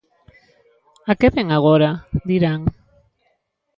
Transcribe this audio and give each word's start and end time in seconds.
"A 1.11 1.13
que 1.19 1.27
vén 1.35 1.47
agora?", 1.51 1.89
dirán. 2.29 2.59